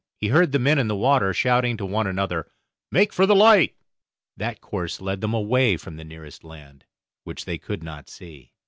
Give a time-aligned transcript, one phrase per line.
[0.17, 2.49] He heard the men in the water shouting to one another,
[2.89, 3.75] "Make for the light."
[4.35, 6.85] That course led them away from the nearest land,
[7.23, 8.51] which they could not see.